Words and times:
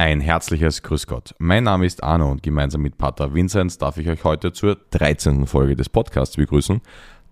Ein 0.00 0.22
herzliches 0.22 0.82
Grüß 0.82 1.06
Gott. 1.06 1.34
Mein 1.38 1.64
Name 1.64 1.84
ist 1.84 2.02
Arno 2.02 2.30
und 2.30 2.42
gemeinsam 2.42 2.80
mit 2.80 2.96
Pater 2.96 3.34
Vinzenz 3.34 3.76
darf 3.76 3.98
ich 3.98 4.08
euch 4.08 4.24
heute 4.24 4.50
zur 4.50 4.78
13. 4.92 5.46
Folge 5.46 5.76
des 5.76 5.90
Podcasts 5.90 6.36
begrüßen, 6.36 6.80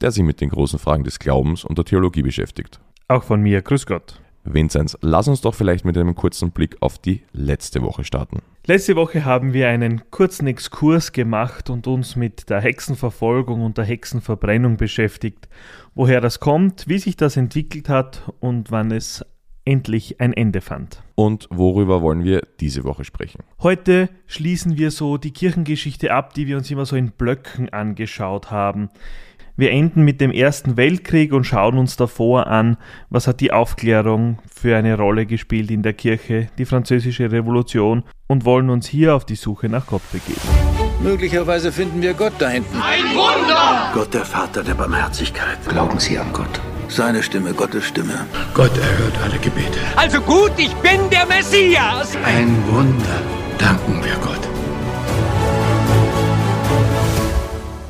der 0.02 0.10
sich 0.10 0.22
mit 0.22 0.42
den 0.42 0.50
großen 0.50 0.78
Fragen 0.78 1.02
des 1.02 1.18
Glaubens 1.18 1.64
und 1.64 1.78
der 1.78 1.86
Theologie 1.86 2.20
beschäftigt. 2.20 2.78
Auch 3.08 3.22
von 3.22 3.40
mir, 3.40 3.62
Grüß 3.62 3.86
Gott. 3.86 4.20
Vinzenz, 4.44 4.98
lass 5.00 5.28
uns 5.28 5.40
doch 5.40 5.54
vielleicht 5.54 5.86
mit 5.86 5.96
einem 5.96 6.14
kurzen 6.14 6.50
Blick 6.50 6.76
auf 6.80 6.98
die 6.98 7.22
letzte 7.32 7.80
Woche 7.80 8.04
starten. 8.04 8.42
Letzte 8.66 8.96
Woche 8.96 9.24
haben 9.24 9.54
wir 9.54 9.70
einen 9.70 10.10
kurzen 10.10 10.46
Exkurs 10.46 11.12
gemacht 11.12 11.70
und 11.70 11.86
uns 11.86 12.16
mit 12.16 12.50
der 12.50 12.60
Hexenverfolgung 12.60 13.62
und 13.62 13.78
der 13.78 13.86
Hexenverbrennung 13.86 14.76
beschäftigt, 14.76 15.48
woher 15.94 16.20
das 16.20 16.38
kommt, 16.38 16.86
wie 16.86 16.98
sich 16.98 17.16
das 17.16 17.38
entwickelt 17.38 17.88
hat 17.88 18.30
und 18.40 18.70
wann 18.70 18.90
es 18.90 19.24
endlich 19.68 20.20
ein 20.20 20.32
Ende 20.32 20.60
fand. 20.62 21.02
Und 21.14 21.46
worüber 21.50 22.00
wollen 22.00 22.24
wir 22.24 22.42
diese 22.58 22.84
Woche 22.84 23.04
sprechen? 23.04 23.44
Heute 23.62 24.08
schließen 24.26 24.78
wir 24.78 24.90
so 24.90 25.18
die 25.18 25.32
Kirchengeschichte 25.32 26.12
ab, 26.12 26.32
die 26.32 26.46
wir 26.46 26.56
uns 26.56 26.70
immer 26.70 26.86
so 26.86 26.96
in 26.96 27.10
Blöcken 27.10 27.68
angeschaut 27.68 28.50
haben. 28.50 28.88
Wir 29.56 29.72
enden 29.72 30.04
mit 30.04 30.20
dem 30.20 30.30
Ersten 30.30 30.76
Weltkrieg 30.76 31.32
und 31.32 31.44
schauen 31.44 31.78
uns 31.78 31.96
davor 31.96 32.46
an, 32.46 32.76
was 33.10 33.26
hat 33.26 33.40
die 33.40 33.52
Aufklärung 33.52 34.38
für 34.48 34.76
eine 34.76 34.96
Rolle 34.96 35.26
gespielt 35.26 35.70
in 35.70 35.82
der 35.82 35.94
Kirche, 35.94 36.48
die 36.58 36.64
französische 36.64 37.30
Revolution 37.32 38.04
und 38.28 38.44
wollen 38.44 38.70
uns 38.70 38.86
hier 38.86 39.16
auf 39.16 39.26
die 39.26 39.34
Suche 39.34 39.68
nach 39.68 39.86
Gott 39.86 40.02
begeben. 40.12 40.40
Möglicherweise 41.02 41.72
finden 41.72 42.00
wir 42.00 42.14
Gott 42.14 42.34
da 42.38 42.48
hinten. 42.48 42.76
Ein 42.80 43.02
Wunder! 43.16 43.90
Gott, 43.92 44.14
der 44.14 44.24
Vater 44.24 44.62
der 44.62 44.74
Barmherzigkeit. 44.74 45.58
Glauben 45.68 45.98
Sie 45.98 46.16
an 46.18 46.32
Gott. 46.32 46.60
Seine 46.88 47.22
Stimme, 47.22 47.52
Gottes 47.52 47.84
Stimme. 47.84 48.26
Gott 48.54 48.76
erhört 48.78 49.18
alle 49.22 49.38
Gebete. 49.38 49.78
Also 49.94 50.20
gut, 50.22 50.52
ich 50.56 50.74
bin 50.76 51.10
der 51.10 51.26
Messias! 51.26 52.16
Ein 52.24 52.56
Wunder. 52.66 53.22
Danken 53.58 54.02
wir 54.02 54.14
Gott. 54.16 54.38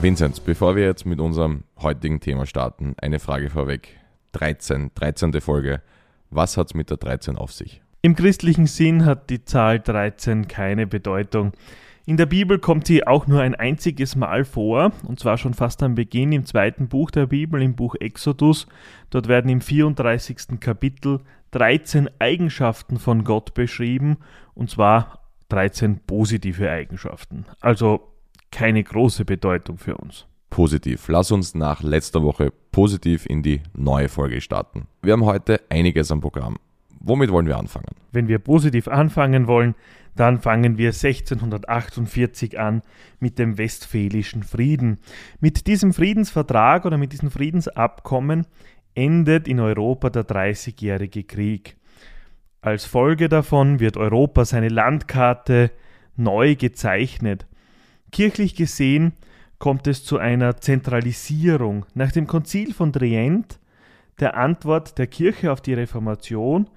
Vinzenz, 0.02 0.40
bevor 0.40 0.74
wir 0.74 0.84
jetzt 0.84 1.06
mit 1.06 1.20
unserem 1.20 1.62
heutigen 1.80 2.20
Thema 2.20 2.44
starten, 2.44 2.94
eine 3.00 3.20
Frage 3.20 3.50
vorweg. 3.50 3.96
13, 4.32 4.90
13. 4.94 5.40
Folge. 5.40 5.80
Was 6.30 6.56
hat 6.56 6.66
es 6.68 6.74
mit 6.74 6.90
der 6.90 6.96
13 6.96 7.36
auf 7.36 7.52
sich? 7.52 7.80
Im 8.02 8.16
christlichen 8.16 8.66
Sinn 8.66 9.04
hat 9.04 9.30
die 9.30 9.44
Zahl 9.44 9.80
13 9.80 10.48
keine 10.48 10.86
Bedeutung. 10.86 11.52
In 12.08 12.16
der 12.16 12.24
Bibel 12.24 12.58
kommt 12.58 12.86
sie 12.86 13.06
auch 13.06 13.26
nur 13.26 13.42
ein 13.42 13.54
einziges 13.54 14.16
Mal 14.16 14.46
vor, 14.46 14.92
und 15.06 15.20
zwar 15.20 15.36
schon 15.36 15.52
fast 15.52 15.82
am 15.82 15.94
Beginn 15.94 16.32
im 16.32 16.46
zweiten 16.46 16.88
Buch 16.88 17.10
der 17.10 17.26
Bibel, 17.26 17.60
im 17.60 17.76
Buch 17.76 17.96
Exodus. 18.00 18.66
Dort 19.10 19.28
werden 19.28 19.50
im 19.50 19.60
34. 19.60 20.58
Kapitel 20.58 21.20
13 21.50 22.08
Eigenschaften 22.18 22.98
von 22.98 23.24
Gott 23.24 23.52
beschrieben, 23.52 24.16
und 24.54 24.70
zwar 24.70 25.28
13 25.50 26.00
positive 26.06 26.70
Eigenschaften. 26.70 27.44
Also 27.60 28.00
keine 28.50 28.82
große 28.82 29.26
Bedeutung 29.26 29.76
für 29.76 29.98
uns. 29.98 30.24
Positiv. 30.48 31.08
Lass 31.08 31.30
uns 31.30 31.54
nach 31.54 31.82
letzter 31.82 32.22
Woche 32.22 32.54
positiv 32.72 33.26
in 33.26 33.42
die 33.42 33.60
neue 33.74 34.08
Folge 34.08 34.40
starten. 34.40 34.86
Wir 35.02 35.12
haben 35.12 35.26
heute 35.26 35.60
einiges 35.68 36.10
am 36.10 36.22
Programm. 36.22 36.56
Womit 37.00 37.30
wollen 37.30 37.46
wir 37.46 37.56
anfangen? 37.56 37.86
Wenn 38.12 38.28
wir 38.28 38.38
positiv 38.38 38.88
anfangen 38.88 39.46
wollen, 39.46 39.74
dann 40.16 40.40
fangen 40.40 40.78
wir 40.78 40.88
1648 40.88 42.58
an 42.58 42.82
mit 43.20 43.38
dem 43.38 43.56
Westfälischen 43.56 44.42
Frieden. 44.42 44.98
Mit 45.40 45.68
diesem 45.68 45.92
Friedensvertrag 45.92 46.84
oder 46.84 46.98
mit 46.98 47.12
diesem 47.12 47.30
Friedensabkommen 47.30 48.46
endet 48.94 49.46
in 49.46 49.60
Europa 49.60 50.10
der 50.10 50.24
Dreißigjährige 50.24 51.22
Krieg. 51.22 51.76
Als 52.60 52.84
Folge 52.84 53.28
davon 53.28 53.78
wird 53.78 53.96
Europa 53.96 54.44
seine 54.44 54.68
Landkarte 54.68 55.70
neu 56.16 56.56
gezeichnet. 56.56 57.46
Kirchlich 58.10 58.56
gesehen 58.56 59.12
kommt 59.60 59.86
es 59.86 60.04
zu 60.04 60.18
einer 60.18 60.56
Zentralisierung. 60.56 61.86
Nach 61.94 62.10
dem 62.10 62.26
Konzil 62.26 62.74
von 62.74 62.92
Trient, 62.92 63.60
der 64.18 64.36
Antwort 64.36 64.98
der 64.98 65.06
Kirche 65.06 65.52
auf 65.52 65.60
die 65.60 65.74
Reformation, 65.74 66.68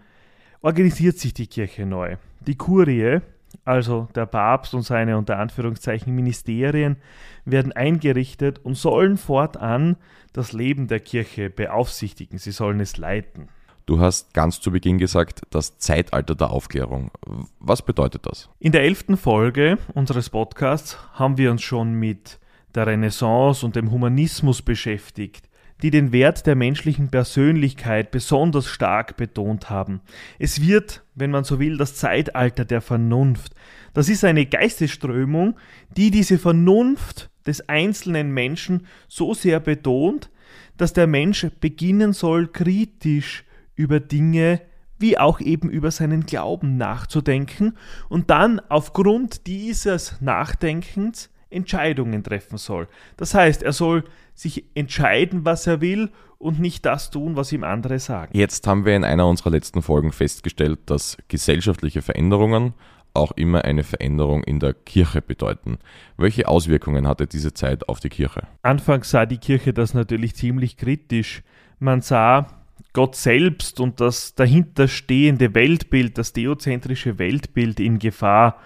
organisiert 0.62 1.18
sich 1.18 1.34
die 1.34 1.48
Kirche 1.48 1.86
neu. 1.86 2.18
Die 2.42 2.56
Kurie, 2.56 3.20
also 3.66 4.08
der 4.16 4.26
Papst 4.26 4.74
und 4.74 4.84
seine 4.84 5.18
unter 5.18 5.38
Anführungszeichen 5.40 6.14
Ministerien, 6.14 6.98
werden 7.46 7.72
eingerichtet 7.72 8.60
und 8.60 8.76
sollen 8.76 9.18
fortan 9.18 9.98
das 10.34 10.54
Leben 10.54 10.88
der 10.88 11.00
Kirche 11.00 11.50
beaufsichtigen. 11.50 12.38
Sie 12.38 12.52
sollen 12.52 12.80
es 12.80 12.98
leiten. 12.98 13.50
Du 13.88 14.00
hast 14.00 14.34
ganz 14.34 14.62
zu 14.62 14.72
Beginn 14.72 15.00
gesagt, 15.00 15.42
das 15.50 15.78
Zeitalter 15.80 16.36
der 16.36 16.52
Aufklärung. 16.52 17.12
Was 17.60 17.82
bedeutet 17.82 18.26
das? 18.26 18.50
In 18.60 18.72
der 18.72 18.84
elften 18.84 19.18
Folge 19.18 19.80
unseres 19.94 20.30
Podcasts 20.30 20.98
haben 21.14 21.38
wir 21.38 21.52
uns 21.52 21.64
schon 21.64 21.94
mit 21.94 22.40
der 22.74 22.88
Renaissance 22.88 23.66
und 23.66 23.76
dem 23.76 23.92
Humanismus 23.92 24.62
beschäftigt 24.62 25.50
die 25.82 25.92
den 25.92 26.12
Wert 26.12 26.46
der 26.46 26.56
menschlichen 26.56 27.10
Persönlichkeit 27.10 28.12
besonders 28.12 28.68
stark 28.68 29.18
betont 29.18 29.70
haben. 29.70 30.02
Es 30.40 30.62
wird, 30.62 31.04
wenn 31.16 31.32
man 31.32 31.44
so 31.44 31.60
will, 31.60 31.78
das 31.78 31.96
Zeitalter 31.96 32.66
der 32.66 32.82
Vernunft. 32.82 33.56
Das 33.94 34.10
ist 34.10 34.24
eine 34.24 34.46
Geistesströmung, 34.46 35.56
die 35.98 36.12
diese 36.12 36.38
Vernunft 36.38 37.30
des 37.46 37.68
einzelnen 37.68 38.32
Menschen 38.32 38.86
so 39.08 39.34
sehr 39.34 39.60
betont, 39.60 40.30
dass 40.78 40.94
der 40.94 41.08
Mensch 41.08 41.48
beginnen 41.60 42.14
soll, 42.14 42.48
kritisch 42.48 43.44
über 43.76 44.00
Dinge 44.00 44.62
wie 45.02 45.18
auch 45.18 45.42
eben 45.42 45.70
über 45.70 45.92
seinen 45.92 46.26
Glauben 46.26 46.78
nachzudenken 46.78 47.76
und 48.08 48.30
dann 48.30 48.60
aufgrund 48.70 49.48
dieses 49.48 50.22
Nachdenkens 50.22 51.32
Entscheidungen 51.52 52.24
treffen 52.24 52.58
soll. 52.58 52.88
Das 53.18 53.34
heißt, 53.34 53.64
er 53.64 53.74
soll 53.74 54.04
sich 54.34 54.66
entscheiden, 54.74 55.46
was 55.46 55.68
er 55.68 55.82
will 55.82 56.10
und 56.38 56.60
nicht 56.60 56.86
das 56.86 57.12
tun, 57.12 57.36
was 57.36 57.52
ihm 57.52 57.64
andere 57.64 58.00
sagen. 58.00 58.36
Jetzt 58.36 58.66
haben 58.66 58.86
wir 58.86 58.96
in 58.96 59.04
einer 59.04 59.28
unserer 59.28 59.52
letzten 59.52 59.82
Folgen 59.82 60.12
festgestellt, 60.12 60.80
dass 60.88 61.18
gesellschaftliche 61.28 62.02
Veränderungen 62.02 62.74
auch 63.14 63.32
immer 63.34 63.66
eine 63.66 63.84
Veränderung 63.84 64.44
in 64.44 64.60
der 64.60 64.74
Kirche 64.74 65.22
bedeuten. 65.22 65.78
Welche 66.18 66.48
Auswirkungen 66.48 67.08
hatte 67.08 67.28
diese 67.28 67.54
Zeit 67.54 67.90
auf 67.90 68.00
die 68.00 68.10
Kirche? 68.10 68.44
Anfangs 68.62 69.12
sah 69.12 69.26
die 69.26 69.38
Kirche 69.38 69.74
das 69.74 69.94
natürlich 69.94 70.36
ziemlich 70.36 70.78
kritisch. 70.78 71.44
Man 71.80 72.02
sah 72.02 72.48
Gott 72.94 73.16
selbst 73.16 73.80
und 73.80 74.00
das 74.02 74.36
dahinterstehende 74.36 75.54
Weltbild, 75.54 76.18
das 76.18 76.34
theozentrische 76.34 77.20
Weltbild 77.20 77.80
in 77.80 78.00
Gefahr. 78.00 78.60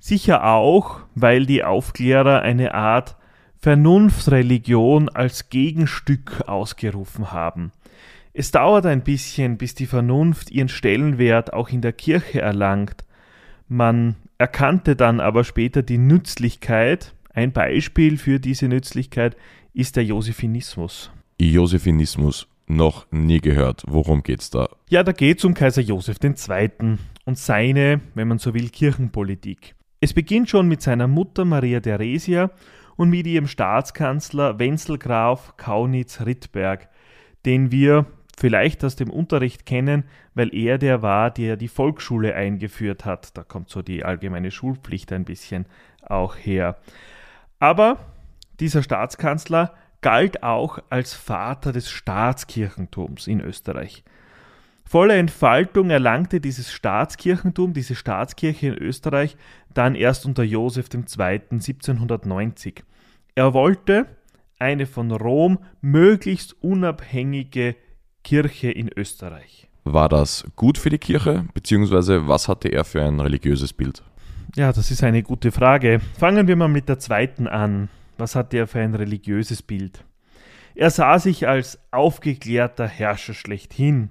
Sicher 0.00 0.44
auch, 0.44 1.00
weil 1.14 1.44
die 1.44 1.62
Aufklärer 1.62 2.40
eine 2.40 2.74
Art 2.74 3.16
Vernunftsreligion 3.58 5.10
als 5.10 5.50
Gegenstück 5.50 6.42
ausgerufen 6.46 7.30
haben. 7.32 7.72
Es 8.32 8.50
dauert 8.50 8.86
ein 8.86 9.02
bisschen, 9.02 9.58
bis 9.58 9.74
die 9.74 9.84
Vernunft 9.84 10.50
ihren 10.50 10.70
Stellenwert 10.70 11.52
auch 11.52 11.68
in 11.68 11.82
der 11.82 11.92
Kirche 11.92 12.40
erlangt. 12.40 13.04
Man 13.68 14.16
erkannte 14.38 14.96
dann 14.96 15.20
aber 15.20 15.44
später 15.44 15.82
die 15.82 15.98
Nützlichkeit. 15.98 17.12
Ein 17.34 17.52
Beispiel 17.52 18.16
für 18.16 18.40
diese 18.40 18.68
Nützlichkeit 18.68 19.36
ist 19.74 19.96
der 19.96 20.04
Josephinismus. 20.04 21.10
Josephinismus 21.38 22.48
noch 22.66 23.06
nie 23.10 23.40
gehört. 23.40 23.82
Worum 23.86 24.22
geht's 24.22 24.48
da? 24.48 24.70
Ja, 24.88 25.02
da 25.02 25.12
geht's 25.12 25.44
um 25.44 25.52
Kaiser 25.52 25.82
Joseph 25.82 26.18
II. 26.22 26.96
und 27.26 27.38
seine, 27.38 28.00
wenn 28.14 28.28
man 28.28 28.38
so 28.38 28.54
will, 28.54 28.70
Kirchenpolitik. 28.70 29.74
Es 30.02 30.14
beginnt 30.14 30.48
schon 30.48 30.66
mit 30.66 30.80
seiner 30.80 31.06
Mutter 31.06 31.44
Maria 31.44 31.78
Theresia 31.78 32.50
und 32.96 33.10
mit 33.10 33.26
ihrem 33.26 33.46
Staatskanzler 33.46 34.58
Wenzel 34.58 34.96
Graf 34.96 35.58
Kaunitz-Rittberg, 35.58 36.88
den 37.44 37.70
wir 37.70 38.06
vielleicht 38.38 38.82
aus 38.82 38.96
dem 38.96 39.10
Unterricht 39.10 39.66
kennen, 39.66 40.04
weil 40.32 40.54
er 40.54 40.78
der 40.78 41.02
war, 41.02 41.30
der 41.30 41.58
die 41.58 41.68
Volksschule 41.68 42.34
eingeführt 42.34 43.04
hat. 43.04 43.36
Da 43.36 43.44
kommt 43.44 43.68
so 43.68 43.82
die 43.82 44.02
allgemeine 44.02 44.50
Schulpflicht 44.50 45.12
ein 45.12 45.26
bisschen 45.26 45.66
auch 46.00 46.34
her. 46.34 46.78
Aber 47.58 47.98
dieser 48.58 48.82
Staatskanzler 48.82 49.74
galt 50.00 50.42
auch 50.42 50.78
als 50.88 51.12
Vater 51.12 51.72
des 51.72 51.90
Staatskirchentums 51.90 53.26
in 53.26 53.42
Österreich. 53.42 54.02
Volle 54.90 55.16
Entfaltung 55.16 55.90
erlangte 55.90 56.40
dieses 56.40 56.72
Staatskirchentum, 56.72 57.74
diese 57.74 57.94
Staatskirche 57.94 58.66
in 58.66 58.74
Österreich, 58.74 59.36
dann 59.74 59.94
erst 59.94 60.26
unter 60.26 60.42
Joseph 60.42 60.88
II. 60.92 61.40
1790. 61.50 62.84
Er 63.34 63.54
wollte 63.54 64.06
eine 64.58 64.86
von 64.86 65.10
Rom 65.10 65.58
möglichst 65.80 66.62
unabhängige 66.62 67.76
Kirche 68.24 68.70
in 68.70 68.90
Österreich. 68.94 69.68
War 69.84 70.08
das 70.08 70.44
gut 70.56 70.76
für 70.76 70.90
die 70.90 70.98
Kirche, 70.98 71.46
beziehungsweise 71.54 72.28
was 72.28 72.48
hatte 72.48 72.68
er 72.68 72.84
für 72.84 73.02
ein 73.02 73.18
religiöses 73.18 73.72
Bild? 73.72 74.02
Ja, 74.56 74.72
das 74.72 74.90
ist 74.90 75.02
eine 75.02 75.22
gute 75.22 75.52
Frage. 75.52 76.00
Fangen 76.18 76.46
wir 76.48 76.56
mal 76.56 76.68
mit 76.68 76.88
der 76.88 76.98
zweiten 76.98 77.46
an. 77.46 77.88
Was 78.18 78.34
hatte 78.34 78.58
er 78.58 78.66
für 78.66 78.80
ein 78.80 78.94
religiöses 78.94 79.62
Bild? 79.62 80.04
Er 80.74 80.90
sah 80.90 81.18
sich 81.18 81.48
als 81.48 81.78
aufgeklärter 81.90 82.86
Herrscher 82.86 83.34
schlechthin 83.34 84.10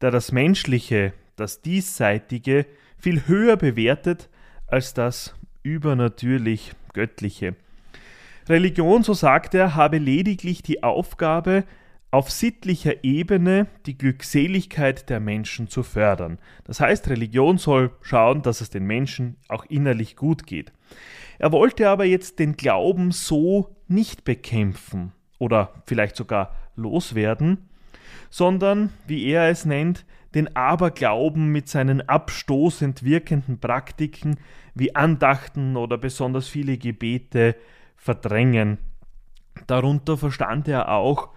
der 0.00 0.10
das 0.10 0.32
Menschliche, 0.32 1.12
das 1.36 1.62
Diesseitige 1.62 2.66
viel 2.98 3.26
höher 3.26 3.56
bewertet 3.56 4.28
als 4.66 4.94
das 4.94 5.34
übernatürlich 5.62 6.72
Göttliche. 6.92 7.54
Religion, 8.48 9.02
so 9.02 9.12
sagt 9.12 9.54
er, 9.54 9.74
habe 9.74 9.98
lediglich 9.98 10.62
die 10.62 10.82
Aufgabe, 10.82 11.64
auf 12.12 12.30
sittlicher 12.30 13.04
Ebene 13.04 13.66
die 13.84 13.98
Glückseligkeit 13.98 15.10
der 15.10 15.20
Menschen 15.20 15.68
zu 15.68 15.82
fördern. 15.82 16.38
Das 16.64 16.80
heißt, 16.80 17.08
Religion 17.08 17.58
soll 17.58 17.90
schauen, 18.00 18.42
dass 18.42 18.60
es 18.60 18.70
den 18.70 18.84
Menschen 18.84 19.36
auch 19.48 19.64
innerlich 19.66 20.16
gut 20.16 20.46
geht. 20.46 20.72
Er 21.38 21.52
wollte 21.52 21.90
aber 21.90 22.04
jetzt 22.04 22.38
den 22.38 22.56
Glauben 22.56 23.10
so 23.10 23.76
nicht 23.88 24.24
bekämpfen 24.24 25.12
oder 25.38 25.74
vielleicht 25.84 26.16
sogar 26.16 26.54
loswerden, 26.76 27.68
sondern, 28.30 28.92
wie 29.06 29.26
er 29.26 29.48
es 29.48 29.64
nennt, 29.64 30.04
den 30.34 30.54
Aberglauben 30.54 31.48
mit 31.50 31.68
seinen 31.68 32.06
abstoßend 32.06 33.02
wirkenden 33.02 33.58
Praktiken 33.58 34.36
wie 34.74 34.94
Andachten 34.94 35.76
oder 35.76 35.96
besonders 35.96 36.48
viele 36.48 36.76
Gebete 36.76 37.56
verdrängen. 37.96 38.78
Darunter 39.66 40.18
verstand 40.18 40.68
er 40.68 40.90
auch, 40.90 41.30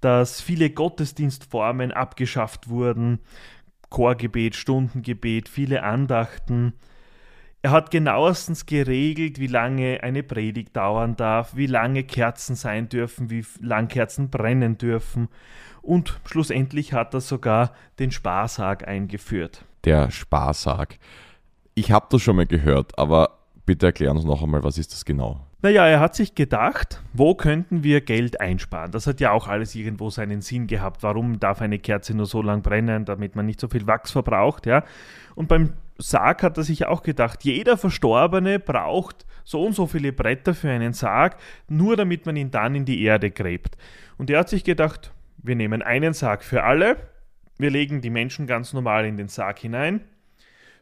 dass 0.00 0.40
viele 0.40 0.70
Gottesdienstformen 0.70 1.90
abgeschafft 1.90 2.68
wurden, 2.68 3.20
Chorgebet, 3.90 4.54
Stundengebet, 4.54 5.48
viele 5.48 5.82
Andachten. 5.82 6.74
Er 7.64 7.70
hat 7.70 7.90
genauestens 7.90 8.66
geregelt, 8.66 9.38
wie 9.38 9.46
lange 9.46 10.02
eine 10.02 10.22
Predigt 10.22 10.76
dauern 10.76 11.16
darf, 11.16 11.56
wie 11.56 11.64
lange 11.64 12.04
Kerzen 12.04 12.56
sein 12.56 12.90
dürfen, 12.90 13.30
wie 13.30 13.42
lang 13.58 13.88
Kerzen 13.88 14.28
brennen 14.28 14.76
dürfen. 14.76 15.28
Und 15.80 16.20
schlussendlich 16.26 16.92
hat 16.92 17.14
er 17.14 17.22
sogar 17.22 17.72
den 17.98 18.10
Sparsag 18.10 18.86
eingeführt. 18.86 19.64
Der 19.84 20.10
Sparsag. 20.10 20.98
Ich 21.74 21.90
habe 21.90 22.04
das 22.10 22.20
schon 22.20 22.36
mal 22.36 22.44
gehört, 22.44 22.98
aber 22.98 23.38
bitte 23.64 23.86
erklären 23.86 24.18
uns 24.18 24.26
noch 24.26 24.42
einmal, 24.42 24.62
was 24.62 24.76
ist 24.76 24.92
das 24.92 25.06
genau? 25.06 25.40
Naja, 25.62 25.86
er 25.86 26.00
hat 26.00 26.14
sich 26.14 26.34
gedacht, 26.34 27.00
wo 27.14 27.34
könnten 27.34 27.82
wir 27.82 28.02
Geld 28.02 28.42
einsparen? 28.42 28.90
Das 28.90 29.06
hat 29.06 29.20
ja 29.20 29.30
auch 29.30 29.48
alles 29.48 29.74
irgendwo 29.74 30.10
seinen 30.10 30.42
Sinn 30.42 30.66
gehabt. 30.66 31.02
Warum 31.02 31.40
darf 31.40 31.62
eine 31.62 31.78
Kerze 31.78 32.14
nur 32.14 32.26
so 32.26 32.42
lang 32.42 32.60
brennen, 32.60 33.06
damit 33.06 33.36
man 33.36 33.46
nicht 33.46 33.58
so 33.58 33.68
viel 33.68 33.86
Wachs 33.86 34.10
verbraucht? 34.10 34.66
Ja? 34.66 34.84
Und 35.34 35.48
beim 35.48 35.72
Sarg 35.98 36.42
hat 36.42 36.56
er 36.56 36.64
sich 36.64 36.86
auch 36.86 37.02
gedacht, 37.02 37.44
jeder 37.44 37.76
Verstorbene 37.76 38.58
braucht 38.58 39.26
so 39.44 39.64
und 39.64 39.74
so 39.74 39.86
viele 39.86 40.12
Bretter 40.12 40.54
für 40.54 40.70
einen 40.70 40.92
Sarg, 40.92 41.36
nur 41.68 41.96
damit 41.96 42.26
man 42.26 42.36
ihn 42.36 42.50
dann 42.50 42.74
in 42.74 42.84
die 42.84 43.02
Erde 43.02 43.30
gräbt. 43.30 43.76
Und 44.18 44.30
er 44.30 44.40
hat 44.40 44.48
sich 44.48 44.64
gedacht, 44.64 45.12
wir 45.38 45.54
nehmen 45.54 45.82
einen 45.82 46.14
Sarg 46.14 46.42
für 46.42 46.64
alle, 46.64 46.96
wir 47.58 47.70
legen 47.70 48.00
die 48.00 48.10
Menschen 48.10 48.46
ganz 48.46 48.72
normal 48.72 49.04
in 49.04 49.16
den 49.16 49.28
Sarg 49.28 49.58
hinein, 49.58 50.00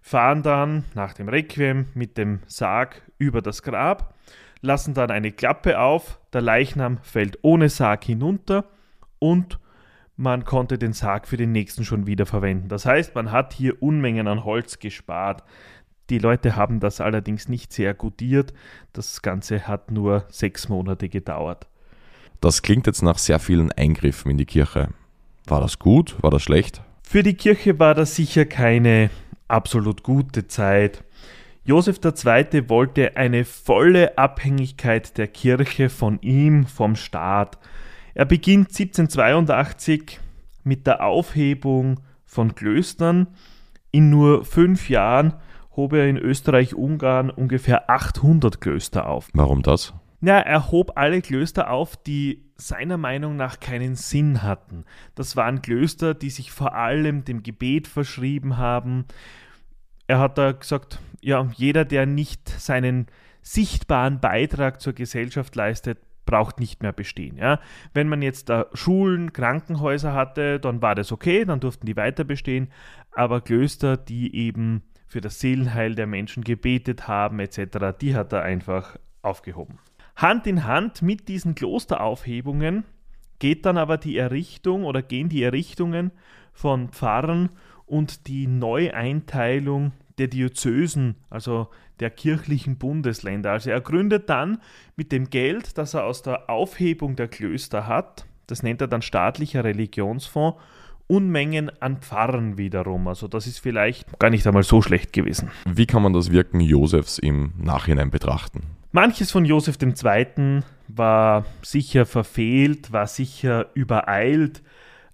fahren 0.00 0.42
dann 0.42 0.84
nach 0.94 1.12
dem 1.12 1.28
Requiem 1.28 1.88
mit 1.94 2.16
dem 2.16 2.40
Sarg 2.46 3.02
über 3.18 3.42
das 3.42 3.62
Grab 3.62 4.14
lassen 4.62 4.94
dann 4.94 5.10
eine 5.10 5.32
Klappe 5.32 5.78
auf, 5.80 6.20
der 6.32 6.40
Leichnam 6.40 6.98
fällt 7.02 7.38
ohne 7.42 7.68
Sarg 7.68 8.04
hinunter 8.04 8.64
und 9.18 9.58
man 10.16 10.44
konnte 10.44 10.78
den 10.78 10.92
Sarg 10.92 11.26
für 11.26 11.36
den 11.36 11.52
nächsten 11.52 11.84
schon 11.84 12.06
wieder 12.06 12.26
verwenden. 12.26 12.68
Das 12.68 12.86
heißt, 12.86 13.14
man 13.14 13.32
hat 13.32 13.52
hier 13.52 13.82
Unmengen 13.82 14.28
an 14.28 14.44
Holz 14.44 14.78
gespart. 14.78 15.42
Die 16.10 16.18
Leute 16.18 16.56
haben 16.56 16.80
das 16.80 17.00
allerdings 17.00 17.48
nicht 17.48 17.72
sehr 17.72 17.94
gutiert. 17.94 18.52
Das 18.92 19.22
Ganze 19.22 19.66
hat 19.66 19.90
nur 19.90 20.24
sechs 20.28 20.68
Monate 20.68 21.08
gedauert. 21.08 21.66
Das 22.40 22.62
klingt 22.62 22.86
jetzt 22.86 23.02
nach 23.02 23.18
sehr 23.18 23.38
vielen 23.38 23.72
Eingriffen 23.72 24.30
in 24.30 24.36
die 24.36 24.46
Kirche. 24.46 24.88
War 25.46 25.60
das 25.60 25.78
gut? 25.78 26.16
War 26.22 26.30
das 26.30 26.42
schlecht? 26.42 26.82
Für 27.02 27.22
die 27.22 27.34
Kirche 27.34 27.78
war 27.78 27.94
das 27.94 28.16
sicher 28.16 28.44
keine 28.44 29.10
absolut 29.48 30.02
gute 30.02 30.48
Zeit. 30.48 31.04
Josef 31.64 32.00
II. 32.04 32.68
wollte 32.68 33.16
eine 33.16 33.44
volle 33.44 34.18
Abhängigkeit 34.18 35.16
der 35.16 35.28
Kirche 35.28 35.88
von 35.88 36.20
ihm, 36.20 36.66
vom 36.66 36.96
Staat. 36.96 37.58
Er 38.14 38.24
beginnt 38.24 38.68
1782 38.68 40.20
mit 40.64 40.86
der 40.86 41.04
Aufhebung 41.04 42.00
von 42.24 42.54
Klöstern. 42.54 43.28
In 43.90 44.10
nur 44.10 44.44
fünf 44.44 44.88
Jahren 44.88 45.34
hob 45.76 45.92
er 45.92 46.08
in 46.08 46.16
Österreich-Ungarn 46.16 47.30
ungefähr 47.30 47.90
800 47.90 48.60
Klöster 48.60 49.08
auf. 49.08 49.28
Warum 49.32 49.62
das? 49.62 49.94
Ja, 50.20 50.38
er 50.38 50.70
hob 50.70 50.92
alle 50.96 51.20
Klöster 51.20 51.70
auf, 51.70 51.96
die 51.96 52.44
seiner 52.56 52.96
Meinung 52.96 53.36
nach 53.36 53.58
keinen 53.58 53.96
Sinn 53.96 54.42
hatten. 54.42 54.84
Das 55.14 55.36
waren 55.36 55.62
Klöster, 55.62 56.14
die 56.14 56.30
sich 56.30 56.52
vor 56.52 56.74
allem 56.74 57.24
dem 57.24 57.42
Gebet 57.42 57.88
verschrieben 57.88 58.56
haben, 58.56 59.06
er 60.06 60.18
hat 60.18 60.36
da 60.36 60.52
gesagt, 60.52 60.98
ja, 61.22 61.48
jeder, 61.56 61.86
der 61.86 62.06
nicht 62.06 62.48
seinen 62.48 63.06
sichtbaren 63.40 64.20
Beitrag 64.20 64.80
zur 64.80 64.92
Gesellschaft 64.92 65.56
leistet, 65.56 65.98
braucht 66.24 66.60
nicht 66.60 66.82
mehr 66.82 66.92
bestehen. 66.92 67.36
Ja? 67.36 67.60
Wenn 67.94 68.08
man 68.08 68.22
jetzt 68.22 68.48
da 68.48 68.66
Schulen, 68.72 69.32
Krankenhäuser 69.32 70.12
hatte, 70.14 70.60
dann 70.60 70.82
war 70.82 70.94
das 70.94 71.12
okay, 71.12 71.44
dann 71.44 71.60
durften 71.60 71.86
die 71.86 71.96
weiter 71.96 72.24
bestehen, 72.24 72.68
aber 73.12 73.40
Klöster, 73.40 73.96
die 73.96 74.34
eben 74.34 74.82
für 75.06 75.20
das 75.20 75.40
Seelenheil 75.40 75.94
der 75.94 76.06
Menschen 76.06 76.42
gebetet 76.42 77.06
haben 77.08 77.38
etc., 77.38 77.96
die 78.00 78.14
hat 78.14 78.32
er 78.32 78.42
einfach 78.42 78.96
aufgehoben. 79.20 79.78
Hand 80.16 80.46
in 80.46 80.64
Hand 80.64 81.02
mit 81.02 81.28
diesen 81.28 81.54
Klosteraufhebungen 81.54 82.84
geht 83.38 83.66
dann 83.66 83.76
aber 83.76 83.98
die 83.98 84.16
Errichtung 84.16 84.84
oder 84.84 85.02
gehen 85.02 85.28
die 85.28 85.42
Errichtungen 85.42 86.12
von 86.52 86.90
Pfarrern 86.90 87.50
und 87.86 88.26
die 88.26 88.46
Neueinteilung 88.46 89.92
der 90.18 90.28
Diözesen, 90.28 91.16
also 91.30 91.68
der 92.00 92.10
kirchlichen 92.10 92.76
Bundesländer. 92.76 93.52
Also 93.52 93.70
er 93.70 93.80
gründet 93.80 94.28
dann 94.28 94.58
mit 94.96 95.12
dem 95.12 95.30
Geld, 95.30 95.78
das 95.78 95.94
er 95.94 96.04
aus 96.04 96.22
der 96.22 96.50
Aufhebung 96.50 97.16
der 97.16 97.28
Klöster 97.28 97.86
hat, 97.86 98.26
das 98.46 98.62
nennt 98.62 98.80
er 98.80 98.88
dann 98.88 99.02
staatlicher 99.02 99.64
Religionsfonds, 99.64 100.58
Unmengen 101.08 101.70
an 101.80 101.98
Pfarrern 101.98 102.56
wiederum. 102.56 103.06
Also 103.08 103.28
das 103.28 103.46
ist 103.46 103.58
vielleicht 103.58 104.18
gar 104.18 104.30
nicht 104.30 104.46
einmal 104.46 104.62
so 104.62 104.80
schlecht 104.80 105.12
gewesen. 105.12 105.50
Wie 105.66 105.86
kann 105.86 106.02
man 106.02 106.12
das 106.12 106.32
Wirken 106.32 106.60
Josefs 106.60 107.18
im 107.18 107.52
Nachhinein 107.58 108.10
betrachten? 108.10 108.62
Manches 108.92 109.30
von 109.30 109.44
Josef 109.44 109.76
II. 109.82 110.62
war 110.88 111.44
sicher 111.62 112.06
verfehlt, 112.06 112.92
war 112.92 113.06
sicher 113.06 113.66
übereilt, 113.74 114.62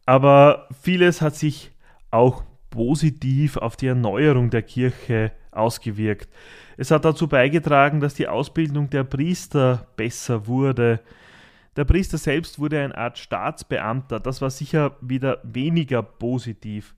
aber 0.05 0.69
vieles 0.83 1.21
hat 1.21 1.37
sich 1.37 1.71
auch 2.11 2.43
positiv 2.71 3.57
auf 3.57 3.77
die 3.77 3.87
Erneuerung 3.87 4.51
der 4.51 4.63
Kirche 4.63 5.33
ausgewirkt. 5.51 6.29
Es 6.77 6.91
hat 6.91 7.05
dazu 7.05 7.29
beigetragen, 7.29 8.01
dass 8.01 8.15
die 8.15 8.29
Ausbildung 8.29 8.91
der 8.91 9.05
Priester 9.05 9.87
besser 9.97 10.47
wurde. 10.47 11.01
Der 11.77 11.85
Priester 11.85 12.19
selbst 12.19 12.59
wurde 12.59 12.81
eine 12.81 12.97
Art 12.97 13.19
Staatsbeamter. 13.19 14.21
Das 14.21 14.41
war 14.41 14.51
sicher 14.51 14.97
wieder 15.01 15.39
weniger 15.43 16.03
positiv. 16.03 16.95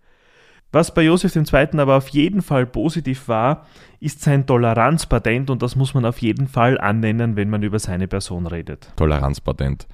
Was 0.72 0.94
bei 0.94 1.02
Josef 1.02 1.34
II. 1.34 1.80
aber 1.80 1.96
auf 1.96 2.08
jeden 2.08 2.42
Fall 2.42 2.64
positiv 2.64 3.26
war, 3.26 3.66
ist 3.98 4.22
sein 4.22 4.46
Toleranzpatent 4.46 5.50
und 5.50 5.62
das 5.62 5.74
muss 5.74 5.94
man 5.94 6.04
auf 6.04 6.18
jeden 6.18 6.46
Fall 6.46 6.78
annennen, 6.78 7.34
wenn 7.34 7.50
man 7.50 7.62
über 7.64 7.80
seine 7.80 8.06
Person 8.06 8.46
redet. 8.46 8.92
Toleranzpatent. 8.94 9.88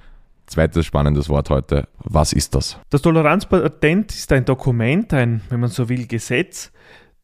Zweites 0.47 0.85
spannendes 0.85 1.29
Wort 1.29 1.49
heute. 1.49 1.87
Was 1.99 2.33
ist 2.33 2.55
das? 2.55 2.79
Das 2.89 3.01
Toleranzpatent 3.01 4.13
ist 4.13 4.31
ein 4.31 4.45
Dokument, 4.45 5.13
ein, 5.13 5.41
wenn 5.49 5.59
man 5.59 5.69
so 5.69 5.89
will, 5.89 6.07
Gesetz, 6.07 6.71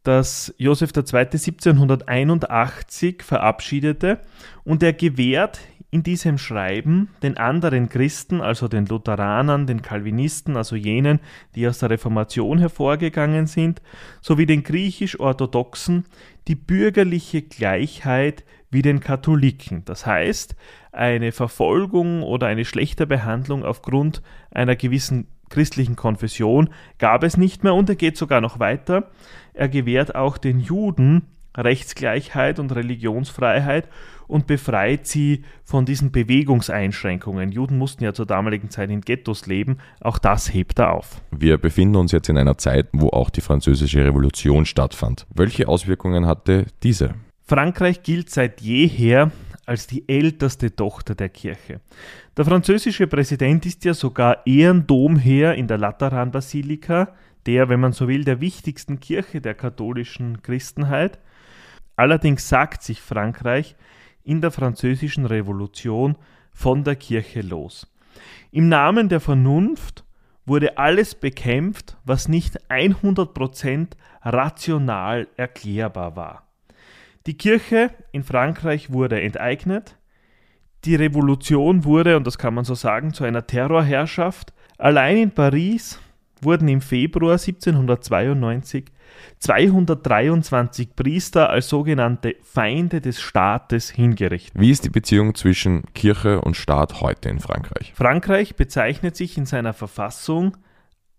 das 0.04 0.54
Josef 0.58 0.92
II. 0.96 1.20
1781 1.20 3.24
verabschiedete 3.24 4.20
und 4.66 4.84
er 4.84 4.92
gewährt 4.92 5.62
in 5.90 6.04
diesem 6.04 6.38
Schreiben 6.40 7.10
den 7.22 7.38
anderen 7.38 7.88
Christen, 7.88 8.42
also 8.42 8.68
den 8.68 8.88
Lutheranern, 8.88 9.68
den 9.68 9.84
Calvinisten, 9.84 10.58
also 10.58 10.76
jenen, 10.76 11.20
die 11.54 11.68
aus 11.68 11.78
der 11.78 11.92
Reformation 11.92 12.58
hervorgegangen 12.58 13.46
sind, 13.46 13.80
sowie 14.20 14.48
den 14.48 14.64
griechisch-orthodoxen, 14.64 16.06
die 16.48 16.56
bürgerliche 16.56 17.42
Gleichheit 17.42 18.44
wie 18.70 18.82
den 18.82 19.00
Katholiken. 19.00 19.86
Das 19.86 20.06
heißt, 20.06 20.56
eine 20.92 21.32
Verfolgung 21.32 22.24
oder 22.24 22.48
eine 22.48 22.66
schlechte 22.66 23.08
Behandlung 23.08 23.64
aufgrund 23.64 24.22
einer 24.52 24.76
gewissen 24.76 25.28
christlichen 25.50 25.96
Konfession 25.96 26.70
gab 26.98 27.24
es 27.24 27.38
nicht 27.38 27.64
mehr 27.64 27.76
und 27.76 27.88
er 27.88 27.96
geht 27.96 28.18
sogar 28.18 28.42
noch 28.42 28.60
weiter. 28.60 29.12
Er 29.54 29.70
gewährt 29.70 30.16
auch 30.16 30.38
den 30.38 30.60
Juden 30.60 31.28
Rechtsgleichheit 31.56 32.58
und 32.58 32.74
Religionsfreiheit 32.74 33.88
und 34.34 34.48
befreit 34.48 35.06
sie 35.06 35.44
von 35.64 35.86
diesen 35.86 36.12
Bewegungseinschränkungen. 36.12 37.52
Juden 37.52 37.78
mussten 37.78 38.04
ja 38.04 38.14
zur 38.14 38.26
damaligen 38.26 38.72
Zeit 38.72 38.90
in 38.90 39.02
Ghettos 39.02 39.46
leben, 39.46 39.78
auch 40.02 40.18
das 40.18 40.52
hebt 40.52 40.80
er 40.80 40.92
auf. 40.92 41.22
Wir 41.30 41.60
befinden 41.60 41.98
uns 41.98 42.12
jetzt 42.12 42.30
in 42.30 42.38
einer 42.40 42.58
Zeit, 42.58 42.88
wo 42.94 43.10
auch 43.10 43.30
die 43.30 43.42
französische 43.42 44.04
Revolution 44.04 44.66
stattfand. 44.66 45.28
Welche 45.34 45.68
Auswirkungen 45.68 46.26
hatte 46.26 46.66
diese? 46.82 47.14
Frankreich 47.46 48.02
gilt 48.02 48.32
seit 48.32 48.60
jeher 48.62 49.32
als 49.68 49.86
die 49.86 50.10
älteste 50.10 50.76
Tochter 50.76 51.14
der 51.14 51.30
Kirche. 51.30 51.80
Der 52.36 52.46
französische 52.46 53.06
Präsident 53.06 53.68
ist 53.68 53.86
ja 53.86 53.94
sogar 53.94 54.48
Ehrendomherr 54.48 55.54
in 55.54 55.68
der 55.68 55.78
Lateranbasilika, 55.78 57.10
der, 57.46 57.70
wenn 57.70 57.80
man 57.80 57.92
so 57.92 58.08
will, 58.08 58.24
der 58.24 58.42
wichtigsten 58.42 59.00
Kirche 59.00 59.42
der 59.42 59.54
katholischen 59.54 60.42
Christenheit. 60.42 61.20
Allerdings 61.96 62.50
sagt 62.50 62.82
sich 62.82 63.00
Frankreich 63.00 63.76
in 64.24 64.42
der 64.42 64.52
französischen 64.52 65.26
Revolution 65.26 66.16
von 66.52 66.84
der 66.84 66.96
Kirche 66.96 67.42
los. 67.42 67.88
Im 68.52 68.70
Namen 68.70 69.10
der 69.10 69.20
Vernunft 69.20 70.04
wurde 70.46 70.78
alles 70.78 71.16
bekämpft, 71.16 71.98
was 72.04 72.28
nicht 72.28 72.70
100% 72.70 73.88
rational 74.22 75.28
erklärbar 75.38 76.16
war. 76.16 76.48
Die 77.26 77.38
Kirche 77.38 77.92
in 78.12 78.24
Frankreich 78.24 78.92
wurde 78.92 79.22
enteignet, 79.22 79.98
die 80.84 80.96
Revolution 80.96 81.86
wurde, 81.86 82.18
und 82.18 82.28
das 82.28 82.38
kann 82.38 82.54
man 82.54 82.66
so 82.66 82.76
sagen, 82.76 83.14
zu 83.14 83.24
einer 83.24 83.48
Terrorherrschaft. 83.48 84.54
Allein 84.78 85.18
in 85.18 85.32
Paris 85.32 86.00
wurden 86.42 86.68
im 86.68 86.82
Februar 86.82 87.34
1792 87.34 88.86
223 89.40 90.96
Priester 90.96 91.50
als 91.50 91.70
sogenannte 91.70 92.36
Feinde 92.44 93.02
des 93.02 93.22
Staates 93.22 93.90
hingerichtet. 93.90 94.60
Wie 94.60 94.72
ist 94.72 94.86
die 94.86 94.90
Beziehung 94.90 95.36
zwischen 95.36 95.84
Kirche 95.94 96.42
und 96.42 96.56
Staat 96.56 97.02
heute 97.02 97.30
in 97.30 97.40
Frankreich? 97.40 97.94
Frankreich 97.96 98.56
bezeichnet 98.56 99.16
sich 99.16 99.38
in 99.38 99.46
seiner 99.46 99.74
Verfassung 99.74 100.58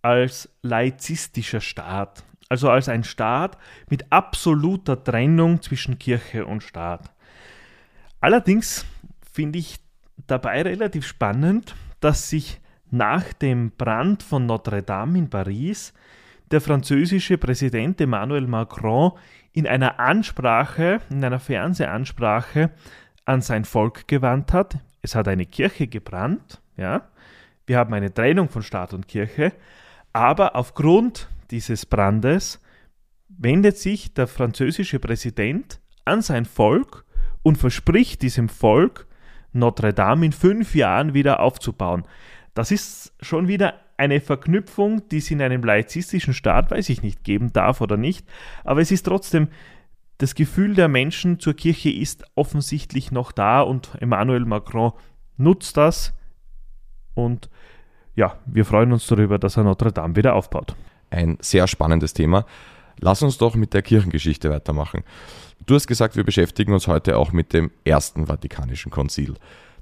als 0.03 0.49
laizistischer 0.63 1.61
Staat, 1.61 2.25
also 2.49 2.71
als 2.71 2.89
ein 2.89 3.05
Staat 3.05 3.59
mit 3.89 4.11
absoluter 4.11 5.03
Trennung 5.03 5.63
zwischen 5.63 5.99
Kirche 5.99 6.47
und 6.47 6.63
Staat. 6.63 7.11
Allerdings 8.21 8.87
finde 9.33 9.59
ich 9.59 9.81
dabei 10.27 10.63
relativ 10.63 11.07
spannend, 11.07 11.75
dass 12.01 12.29
sich 12.31 12.61
nach 12.91 13.33
dem 13.33 13.73
Brand 13.73 14.23
von 14.23 14.47
Notre 14.47 14.83
Dame 14.83 15.19
in 15.19 15.29
Paris 15.29 15.93
der 16.51 16.61
französische 16.61 17.39
Präsident 17.39 18.01
Emmanuel 18.01 18.47
Macron 18.47 19.13
in 19.53 19.67
einer 19.67 19.99
Ansprache, 19.99 21.01
in 21.11 21.25
einer 21.25 21.41
Fernsehansprache 21.41 22.71
an 23.25 23.41
sein 23.41 23.65
Volk 23.65 24.07
gewandt 24.09 24.53
hat. 24.53 24.79
Es 25.03 25.15
hat 25.15 25.29
eine 25.29 25.47
Kirche 25.47 25.87
gebrannt, 25.87 26.61
ja. 26.77 27.09
Wir 27.67 27.79
haben 27.79 27.95
eine 27.95 28.13
Trennung 28.13 28.51
von 28.51 28.63
Staat 28.63 28.93
und 28.93 29.09
Kirche, 29.09 29.53
aber 30.13 30.55
aufgrund 30.55 31.29
dieses 31.51 31.87
Brandes 31.87 32.61
wendet 33.29 33.79
sich 33.79 34.13
der 34.13 34.27
französische 34.27 34.99
Präsident 34.99 35.81
an 36.05 36.21
sein 36.21 36.45
Volk 36.45 37.05
und 37.43 37.57
verspricht 37.57 38.23
diesem 38.23 38.49
Volk, 38.49 39.07
Notre 39.53 39.95
Dame 39.95 40.27
in 40.27 40.33
fünf 40.33 40.75
Jahren 40.75 41.15
wieder 41.15 41.41
aufzubauen. 41.41 42.05
Das 42.55 42.71
ist 42.71 43.13
schon 43.21 43.49
wieder 43.49 43.84
eine 43.97 44.21
Verknüpfung, 44.21 45.09
die 45.09 45.19
es 45.19 45.31
in 45.31 45.41
einem 45.43 45.63
laizistischen 45.63 46.35
Staat, 46.35 46.71
weiß 46.71 46.89
ich 46.89 47.03
nicht, 47.03 47.25
geben 47.25 47.53
darf 47.53 47.81
oder 47.81 47.97
nicht, 47.97 48.27
aber 48.65 48.81
es 48.81 48.91
ist 48.91 49.05
trotzdem, 49.05 49.49
das 50.19 50.35
Gefühl 50.35 50.75
der 50.75 50.89
Menschen 50.89 51.41
zur 51.41 51.55
Kirche 51.55 51.91
ist 51.91 52.25
offensichtlich 52.35 53.11
noch 53.11 53.33
da 53.33 53.61
und 53.63 53.91
Emmanuel 54.01 54.45
Macron 54.45 54.93
nutzt 55.37 55.77
das 55.77 56.15
und 57.15 57.51
ja, 58.15 58.39
wir 58.47 58.65
freuen 58.65 58.93
uns 58.93 59.07
darüber, 59.07 59.39
dass 59.39 59.57
er 59.57 59.65
Notre 59.65 59.93
Dame 59.93 60.15
wieder 60.15 60.35
aufbaut. 60.35 60.77
Ein 61.11 61.37
sehr 61.41 61.67
spannendes 61.67 62.15
Thema. 62.15 62.47
Lass 63.01 63.23
uns 63.23 63.39
doch 63.39 63.57
mit 63.57 63.75
der 63.75 63.83
Kirchengeschichte 63.83 64.51
weitermachen. 64.51 65.03
Du 65.67 65.75
hast 65.75 65.87
gesagt, 65.87 66.17
wir 66.17 66.25
beschäftigen 66.25 66.73
uns 66.73 66.87
heute 66.87 67.19
auch 67.19 67.33
mit 67.33 67.53
dem 67.53 67.71
Ersten 67.85 68.27
Vatikanischen 68.27 68.91
Konzil. 68.91 69.35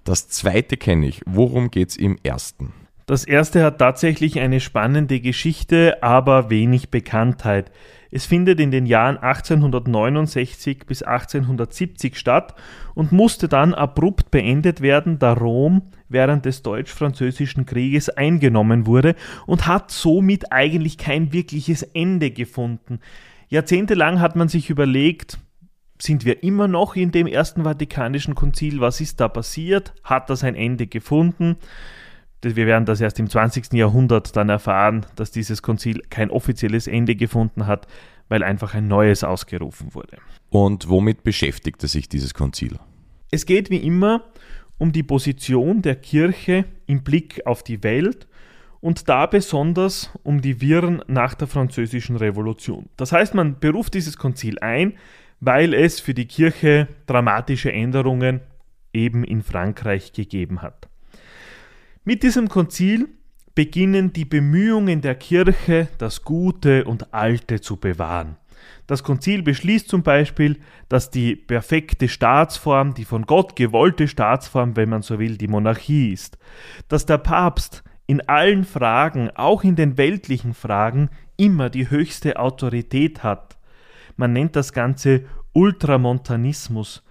Das 0.05 0.29
zweite 0.29 0.77
kenne 0.77 1.07
ich. 1.07 1.21
Worum 1.27 1.71
geht 1.71 1.91
es 1.91 1.97
im 1.97 2.19
ersten? 2.23 2.73
Das 3.07 3.25
erste 3.25 3.65
hat 3.65 3.79
tatsächlich 3.79 4.39
eine 4.39 4.61
spannende 4.61 5.21
Geschichte, 5.21 6.03
aber 6.03 6.51
wenig 6.51 6.91
Bekanntheit. 6.91 7.73
Es 8.11 8.27
findet 8.27 8.61
in 8.61 8.71
den 8.71 8.87
Jahren 8.87 9.17
1869 9.17 10.87
bis 10.87 11.03
1870 11.03 12.17
statt 12.17 12.55
und 12.95 13.11
musste 13.11 13.49
dann 13.49 13.75
abrupt 13.75 14.31
beendet 14.31 14.83
werden, 14.83 15.19
da 15.19 15.33
Rom 15.33 15.91
während 16.09 16.45
des 16.45 16.63
Deutsch-Französischen 16.63 17.65
Krieges 17.65 18.11
eingenommen 18.11 18.87
wurde 18.87 19.17
und 19.47 19.67
hat 19.67 19.91
somit 19.91 20.53
eigentlich 20.53 20.99
kein 20.99 21.33
wirkliches 21.33 21.83
Ende 21.83 22.31
gefunden. 22.31 23.01
Jahrzehntelang 23.49 24.21
hat 24.21 24.37
man 24.37 24.49
sich 24.49 24.71
überlegt, 24.71 25.39
sind 25.99 26.25
wir 26.25 26.43
immer 26.43 26.69
noch 26.69 26.97
in 26.97 27.13
dem 27.13 27.27
Ersten 27.27 27.65
Vatikanischen 27.65 28.35
Konzil? 28.35 28.81
Was 28.81 29.01
ist 29.01 29.21
da 29.21 29.29
passiert? 29.29 29.95
Hat 30.05 30.31
das 30.31 30.45
ein 30.45 30.55
Ende 30.55 30.87
gefunden? 30.87 31.57
Wir 32.43 32.67
werden 32.67 32.85
das 32.85 33.01
erst 33.01 33.19
im 33.21 33.31
20. 33.31 33.73
Jahrhundert 33.75 34.37
dann 34.37 34.49
erfahren, 34.49 35.07
dass 35.17 35.31
dieses 35.31 35.63
Konzil 35.63 36.03
kein 36.11 36.31
offizielles 36.31 36.87
Ende 36.87 37.15
gefunden 37.15 37.67
hat, 37.67 37.87
weil 38.29 38.43
einfach 38.43 38.75
ein 38.75 38.89
neues 38.89 39.25
ausgerufen 39.25 39.95
wurde. 39.95 40.19
Und 40.51 40.89
womit 40.89 41.23
beschäftigte 41.23 41.87
sich 41.87 42.09
dieses 42.09 42.35
Konzil? 42.35 42.79
Es 43.31 43.47
geht 43.47 43.71
wie 43.71 43.79
immer 43.79 44.25
um 44.79 44.93
die 44.93 45.03
Position 45.03 45.83
der 45.83 45.97
Kirche 45.97 46.65
im 46.87 47.03
Blick 47.05 47.47
auf 47.47 47.63
die 47.63 47.83
Welt 47.83 48.27
und 48.81 49.09
da 49.09 49.27
besonders 49.27 50.11
um 50.25 50.43
die 50.43 50.61
Wirren 50.61 51.03
nach 51.07 51.35
der 51.35 51.47
Französischen 51.47 52.17
Revolution. 52.17 52.89
Das 52.97 53.13
heißt, 53.13 53.35
man 53.35 53.61
beruft 53.61 53.95
dieses 53.95 54.19
Konzil 54.19 54.59
ein, 54.59 54.95
weil 55.41 55.73
es 55.73 56.01
für 56.01 56.15
die 56.15 56.27
Kirche 56.27 56.89
dramatische 57.07 57.73
Änderungen 57.73 58.41
eben 58.93 59.25
in 59.25 59.43
Frankreich 59.43 60.13
gegeben 60.13 60.63
hat. 60.63 60.89
Mit 62.05 62.25
diesem 62.25 62.49
Konzil 62.49 63.11
beginnen 63.55 64.13
die 64.13 64.25
Bemühungen 64.25 65.03
der 65.03 65.15
Kirche, 65.15 65.87
das 65.99 66.25
Gute 66.25 66.85
und 66.85 67.15
Alte 67.15 67.61
zu 67.61 67.77
bewahren. 67.77 68.39
Das 68.89 69.05
Konzil 69.05 69.45
beschließt 69.45 69.89
zum 69.89 70.03
Beispiel, 70.03 70.59
dass 70.89 71.11
die 71.11 71.37
perfekte 71.37 72.09
Staatsform, 72.09 72.95
die 72.95 73.05
von 73.05 73.23
Gott 73.23 73.55
gewollte 73.55 74.09
Staatsform, 74.09 74.75
wenn 74.75 74.89
man 74.89 75.03
so 75.03 75.21
will, 75.21 75.37
die 75.37 75.47
Monarchie 75.47 76.13
ist, 76.13 76.39
dass 76.89 77.07
der 77.07 77.19
Papst 77.19 77.85
in 78.09 78.21
allen 78.29 78.65
Fragen, 78.65 79.31
auch 79.37 79.63
in 79.63 79.77
den 79.77 79.97
weltlichen 79.97 80.55
Fragen, 80.55 81.09
immer 81.37 81.71
die 81.71 81.89
höchste 81.89 82.41
Autorität 82.41 83.23
hat, 83.23 83.59
man 84.17 84.33
nennt 84.33 84.57
das 84.57 84.73
Ganze 84.73 85.27
Ultramontanismus. 85.53 87.05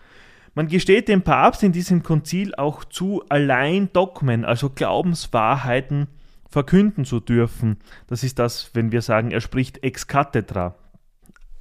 Man 0.54 0.68
gesteht 0.68 1.08
dem 1.08 1.22
Papst 1.22 1.64
in 1.64 1.72
diesem 1.72 2.04
Konzil 2.04 2.54
auch 2.56 2.84
zu, 2.84 3.24
allein 3.30 3.92
Dogmen, 3.94 4.44
also 4.44 4.70
Glaubenswahrheiten, 4.70 6.08
verkünden 6.50 7.06
zu 7.06 7.22
dürfen. 7.22 7.78
Das 8.08 8.24
ist 8.24 8.38
das, 8.38 8.72
wenn 8.74 8.92
wir 8.92 9.02
sagen, 9.02 9.32
er 9.32 9.40
spricht 9.40 9.84
ex 9.84 10.08
cathedra. 10.08 10.76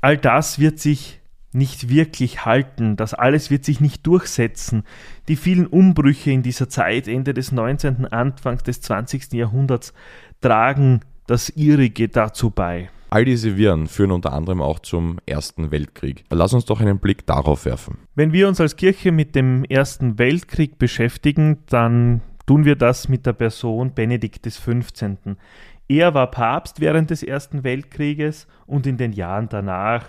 All 0.01 0.19
das 0.19 0.59
wird 0.59 0.81
sich 0.81 1.21
nicht 1.53 1.89
wirklich 1.89 2.45
halten, 2.45 2.97
das 2.97 3.15
alles 3.15 3.51
wird 3.51 3.65
sich 3.65 3.81
nicht 3.81 4.07
durchsetzen. 4.07 4.85
Die 5.29 5.37
vielen 5.37 5.67
Umbrüche 5.67 6.31
in 6.31 6.43
dieser 6.43 6.69
Zeit, 6.69 7.09
Ende 7.09 7.35
des 7.35 7.53
19., 7.53 8.07
Anfangs 8.07 8.63
des 8.63 8.81
20. 8.81 9.33
Jahrhunderts, 9.33 9.93
tragen 10.41 11.01
das 11.27 11.51
ihrige 11.51 12.09
dazu 12.09 12.51
bei. 12.51 12.91
All 13.13 13.25
diese 13.25 13.57
Viren 13.57 13.89
führen 13.89 14.13
unter 14.13 14.33
anderem 14.33 14.63
auch 14.63 14.79
zum 14.79 15.19
Ersten 15.27 15.73
Weltkrieg. 15.73 16.25
Lass 16.31 16.55
uns 16.55 16.65
doch 16.65 16.81
einen 16.81 17.01
Blick 17.01 17.27
darauf 17.27 17.65
werfen. 17.65 17.99
Wenn 18.15 18.33
wir 18.33 18.47
uns 18.47 18.61
als 18.61 18.77
Kirche 18.77 19.11
mit 19.11 19.35
dem 19.35 19.65
Ersten 19.65 20.17
Weltkrieg 20.17 20.79
beschäftigen, 20.79 21.59
dann 21.67 22.23
tun 22.47 22.65
wir 22.65 22.77
das 22.77 23.09
mit 23.09 23.27
der 23.27 23.33
Person 23.33 23.95
Benedikt 23.95 24.45
XV. 24.45 24.85
Er 25.89 26.15
war 26.15 26.31
Papst 26.31 26.81
während 26.81 27.11
des 27.11 27.25
Ersten 27.25 27.65
Weltkrieges 27.65 28.47
und 28.67 28.87
in 28.87 28.97
den 28.97 29.13
Jahren 29.13 29.49
danach. 29.49 30.07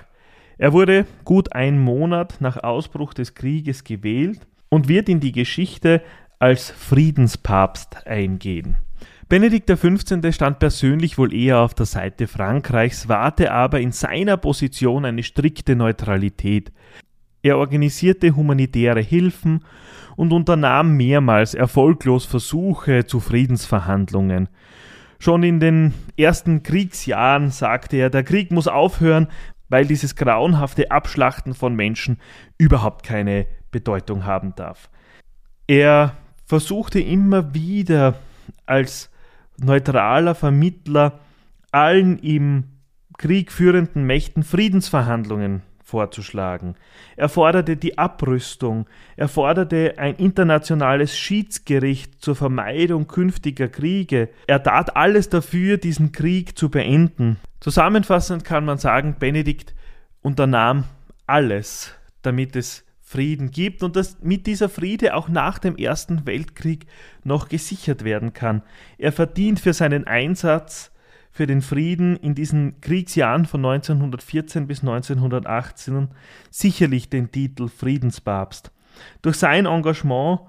Er 0.60 0.72
wurde 0.72 1.08
gut 1.25 1.53
einen 1.53 1.79
Monat 1.79 2.36
nach 2.39 2.62
Ausbruch 2.62 3.15
des 3.15 3.34
Krieges 3.34 3.84
gewählt 3.84 4.46
und 4.70 4.88
wird 4.88 5.10
in 5.10 5.20
die 5.20 5.31
Geschichte 5.31 6.03
als 6.38 6.70
Friedenspapst 6.70 8.05
eingehen. 8.05 8.77
Benedikt 9.32 9.70
XV. 9.70 10.34
stand 10.34 10.60
persönlich 10.60 11.18
wohl 11.18 11.34
eher 11.34 11.60
auf 11.60 11.74
der 11.74 11.86
Seite 11.86 12.28
Frankreichs, 12.28 13.08
wahrte 13.08 13.54
aber 13.54 13.80
in 13.80 13.94
seiner 13.94 14.36
Position 14.36 15.06
eine 15.06 15.24
strikte 15.24 15.78
Neutralität. 15.78 16.74
Er 17.42 17.58
organisierte 17.58 18.36
humanitäre 18.36 19.00
Hilfen 19.00 19.64
und 20.18 20.34
unternahm 20.34 20.98
mehrmals 20.98 21.54
erfolglos 21.54 22.26
Versuche 22.26 23.06
zu 23.06 23.22
Friedensverhandlungen. 23.22 24.50
Schon 25.18 25.44
in 25.44 25.62
den 25.62 25.94
ersten 26.18 26.62
Kriegsjahren 26.62 27.52
sagte 27.52 27.96
er, 27.96 28.10
der 28.10 28.24
Krieg 28.24 28.52
muss 28.52 28.68
aufhören, 28.68 29.30
weil 29.70 29.86
dieses 29.86 30.18
grauenhafte 30.18 30.92
Abschlachten 30.92 31.54
von 31.54 31.74
Menschen 31.74 32.18
überhaupt 32.58 33.06
keine 33.06 33.48
Bedeutung 33.72 34.26
haben 34.26 34.56
darf. 34.56 34.90
Er 35.68 36.18
versuchte 36.46 37.00
immer 37.00 37.54
wieder 37.54 38.16
als 38.66 39.11
neutraler 39.63 40.36
Vermittler 40.36 41.20
allen 41.72 42.20
im 42.20 42.65
Krieg 43.18 43.51
führenden 43.51 44.06
Mächten 44.06 44.44
Friedensverhandlungen 44.44 45.62
vorzuschlagen. 45.84 46.75
Er 47.18 47.30
forderte 47.30 47.75
die 47.75 47.98
Abrüstung, 47.98 48.88
er 49.18 49.27
forderte 49.27 49.96
ein 49.98 50.15
internationales 50.15 51.18
Schiedsgericht 51.18 52.22
zur 52.22 52.36
Vermeidung 52.36 53.08
künftiger 53.08 53.68
Kriege. 53.68 54.30
Er 54.48 54.63
tat 54.63 54.96
alles 54.96 55.30
dafür, 55.30 55.77
diesen 55.77 56.12
Krieg 56.12 56.58
zu 56.58 56.70
beenden. 56.70 57.38
Zusammenfassend 57.60 58.46
kann 58.46 58.65
man 58.65 58.77
sagen, 58.77 59.18
Benedikt 59.20 59.75
unternahm 60.22 60.86
alles, 61.27 61.94
damit 62.22 62.56
es 62.56 62.86
Frieden 63.12 63.51
gibt 63.51 63.84
und 63.84 63.98
dass 63.98 64.22
mit 64.22 64.48
dieser 64.48 64.70
Friede 64.70 65.15
auch 65.15 65.27
nach 65.27 65.60
dem 65.60 65.75
Ersten 65.75 66.25
Weltkrieg 66.25 66.86
noch 67.25 67.50
gesichert 67.50 68.06
werden 68.06 68.32
kann. 68.32 68.62
Er 68.98 69.12
verdient 69.12 69.60
für 69.60 69.74
seinen 69.74 70.08
Einsatz 70.08 70.91
für 71.30 71.46
den 71.46 71.62
Frieden 71.62 72.15
in 72.15 72.36
diesen 72.36 72.80
Kriegsjahren 72.80 73.46
von 73.46 73.65
1914 73.65 74.65
bis 74.65 74.80
1918 74.80 76.08
sicherlich 76.51 77.10
den 77.10 77.32
Titel 77.32 77.68
Friedenspapst. 77.68 78.72
Durch 79.22 79.36
sein 79.36 79.65
Engagement 79.65 80.39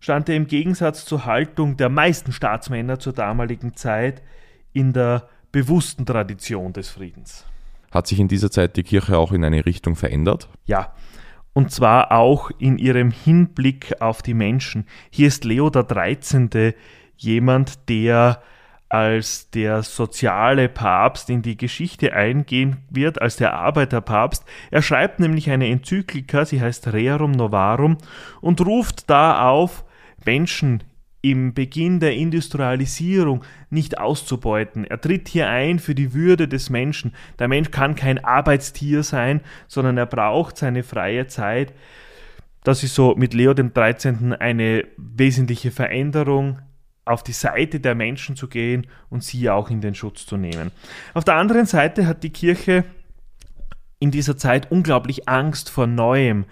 stand 0.00 0.28
er 0.28 0.34
im 0.34 0.48
Gegensatz 0.48 1.04
zur 1.04 1.24
Haltung 1.24 1.76
der 1.76 1.88
meisten 1.88 2.32
Staatsmänner 2.32 2.98
zur 2.98 3.12
damaligen 3.12 3.76
Zeit 3.76 4.22
in 4.72 4.92
der 4.92 5.28
bewussten 5.52 6.04
Tradition 6.04 6.72
des 6.72 6.88
Friedens. 6.88 7.44
Hat 7.92 8.08
sich 8.08 8.18
in 8.18 8.26
dieser 8.26 8.50
Zeit 8.50 8.76
die 8.76 8.82
Kirche 8.82 9.16
auch 9.16 9.30
in 9.30 9.44
eine 9.44 9.64
Richtung 9.64 9.94
verändert? 9.94 10.48
Ja, 10.66 10.92
und 11.58 11.72
zwar 11.72 12.12
auch 12.12 12.52
in 12.60 12.78
ihrem 12.78 13.10
Hinblick 13.10 14.00
auf 14.00 14.22
die 14.22 14.32
Menschen. 14.32 14.86
Hier 15.10 15.26
ist 15.26 15.44
Leo 15.44 15.70
der 15.70 15.82
13. 15.82 16.72
jemand, 17.16 17.88
der 17.88 18.40
als 18.88 19.50
der 19.50 19.82
soziale 19.82 20.68
Papst 20.68 21.28
in 21.30 21.42
die 21.42 21.56
Geschichte 21.56 22.12
eingehen 22.12 22.76
wird, 22.90 23.20
als 23.20 23.34
der 23.34 23.54
Arbeiterpapst. 23.54 24.44
Er 24.70 24.82
schreibt 24.82 25.18
nämlich 25.18 25.50
eine 25.50 25.66
Enzyklika, 25.66 26.44
sie 26.44 26.60
heißt 26.60 26.92
Rerum 26.92 27.32
Novarum, 27.32 27.98
und 28.40 28.64
ruft 28.64 29.10
da 29.10 29.48
auf, 29.48 29.84
Menschen 30.24 30.84
im 31.20 31.52
Beginn 31.52 32.00
der 32.00 32.14
Industrialisierung 32.14 33.44
nicht 33.70 33.98
auszubeuten. 33.98 34.84
Er 34.84 35.00
tritt 35.00 35.28
hier 35.28 35.48
ein 35.48 35.78
für 35.78 35.94
die 35.94 36.14
Würde 36.14 36.46
des 36.46 36.70
Menschen. 36.70 37.12
Der 37.38 37.48
Mensch 37.48 37.70
kann 37.70 37.94
kein 37.96 38.24
Arbeitstier 38.24 39.02
sein, 39.02 39.40
sondern 39.66 39.96
er 39.98 40.06
braucht 40.06 40.56
seine 40.56 40.82
freie 40.82 41.26
Zeit. 41.26 41.72
Das 42.62 42.82
ist 42.82 42.94
so 42.94 43.14
mit 43.16 43.34
Leo 43.34 43.54
dem 43.54 43.72
13. 43.72 44.34
eine 44.34 44.84
wesentliche 44.96 45.70
Veränderung, 45.70 46.58
auf 47.08 47.22
die 47.22 47.32
Seite 47.32 47.80
der 47.80 47.94
Menschen 47.94 48.36
zu 48.36 48.48
gehen 48.48 48.86
und 49.08 49.24
sie 49.24 49.48
auch 49.48 49.70
in 49.70 49.80
den 49.80 49.94
Schutz 49.94 50.26
zu 50.26 50.36
nehmen. 50.36 50.70
Auf 51.14 51.24
der 51.24 51.36
anderen 51.36 51.66
Seite 51.66 52.06
hat 52.06 52.22
die 52.22 52.30
Kirche 52.30 52.84
in 53.98 54.10
dieser 54.10 54.36
Zeit 54.36 54.70
unglaublich 54.70 55.28
Angst 55.28 55.70
vor 55.70 55.86
Neuem. 55.86 56.44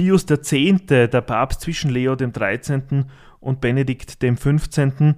Pius 0.00 0.24
X., 0.30 0.86
der 0.86 1.08
Papst 1.08 1.60
zwischen 1.60 1.90
Leo 1.90 2.16
dem 2.16 2.32
13. 2.32 3.04
und 3.38 3.60
Benedikt 3.60 4.22
dem 4.22 4.38
15., 4.38 5.16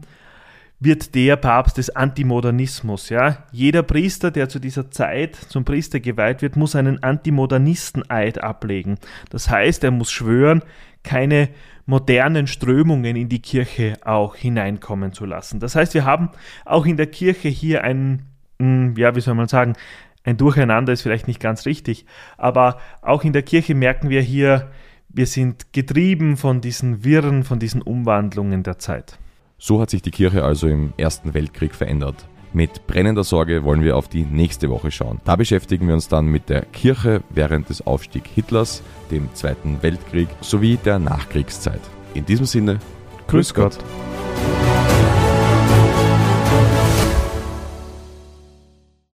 wird 0.81 1.15
der 1.15 1.37
Papst 1.37 1.79
des 1.79 1.95
Antimodernismus. 1.95 3.09
Ja? 3.09 3.45
Jeder 3.53 3.85
Priester, 3.85 4.33
der 4.33 4.49
zu 4.49 4.59
dieser 4.59 4.91
Zeit 4.91 5.37
zum 5.37 5.65
Priester 5.65 6.01
geweiht 6.01 6.43
wird, 6.43 6.57
muss 6.57 6.75
einen 6.75 7.01
Antimodernisten-Eid 7.01 8.43
ablegen. 8.43 8.99
Das 9.31 9.49
heißt, 9.49 9.85
er 9.85 9.93
muss 9.93 10.11
schwören, 10.11 10.63
keine 11.05 11.51
modernen 11.87 12.49
Strömungen 12.49 13.15
in 13.15 13.29
die 13.29 13.41
Kirche 13.41 13.99
auch 14.05 14.35
hineinkommen 14.35 15.13
zu 15.13 15.27
lassen. 15.27 15.61
Das 15.61 15.77
heißt, 15.77 15.95
wir 15.95 16.05
haben 16.05 16.31
auch 16.65 16.87
in 16.87 16.97
der 16.97 17.07
Kirche 17.07 17.49
hier 17.49 17.85
ein, 17.85 18.23
hm, 18.59 18.97
ja, 18.97 19.15
wie 19.15 19.21
soll 19.21 19.35
man 19.35 19.47
sagen, 19.47 19.75
ein 20.25 20.37
Durcheinander 20.37 20.93
ist 20.93 21.03
vielleicht 21.03 21.27
nicht 21.27 21.41
ganz 21.41 21.67
richtig, 21.67 22.07
aber 22.37 22.79
auch 23.01 23.25
in 23.25 23.33
der 23.33 23.43
Kirche 23.43 23.75
merken 23.75 24.09
wir 24.09 24.23
hier, 24.23 24.71
wir 25.09 25.27
sind 25.27 25.73
getrieben 25.73 26.37
von 26.37 26.61
diesen 26.61 27.05
Wirren, 27.05 27.43
von 27.45 27.59
diesen 27.59 27.83
Umwandlungen 27.83 28.63
der 28.63 28.79
Zeit. 28.79 29.19
So 29.59 29.81
hat 29.81 29.91
sich 29.91 30.03
die 30.03 30.11
Kirche 30.11 30.45
also 30.45 30.69
im 30.69 30.93
Ersten 30.97 31.35
Weltkrieg 31.35 31.75
verändert. 31.75 32.27
Mit 32.55 32.87
brennender 32.87 33.25
Sorge 33.25 33.65
wollen 33.65 33.83
wir 33.83 33.97
auf 33.97 34.09
die 34.09 34.25
nächste 34.25 34.69
Woche 34.69 34.91
schauen. 34.91 35.21
Da 35.25 35.37
beschäftigen 35.37 35.87
wir 35.87 35.95
uns 35.95 36.09
dann 36.09 36.27
mit 36.27 36.49
der 36.49 36.63
Kirche 36.63 37.23
während 37.31 37.69
des 37.69 37.87
Aufstiegs 37.87 38.29
Hitlers, 38.35 38.83
dem 39.11 39.33
Zweiten 39.35 39.83
Weltkrieg 39.83 40.29
sowie 40.41 40.79
der 40.85 40.99
Nachkriegszeit. 40.99 41.81
In 42.15 42.27
diesem 42.27 42.45
Sinne, 42.45 42.79
Grüß 43.29 43.55
Gott. 43.55 43.79
Gott. 43.79 44.22